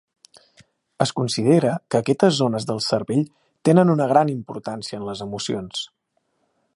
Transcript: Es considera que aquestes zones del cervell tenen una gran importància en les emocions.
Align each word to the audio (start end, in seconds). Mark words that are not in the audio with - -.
Es 1.05 1.11
considera 1.19 1.73
que 1.93 1.99
aquestes 1.99 2.39
zones 2.43 2.65
del 2.71 2.81
cervell 2.87 3.21
tenen 3.69 3.93
una 3.97 4.11
gran 4.15 4.35
importància 4.37 5.01
en 5.03 5.09
les 5.11 5.25
emocions. 5.27 5.87